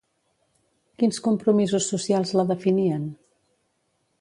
Quins 1.03 1.19
compromisos 1.27 1.91
socials 1.93 2.33
la 2.41 2.47
definien? 2.53 3.05